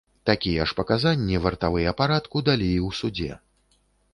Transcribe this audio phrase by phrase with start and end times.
[0.27, 3.41] Такія ж паказанні вартавыя парадку далі і ў судзе.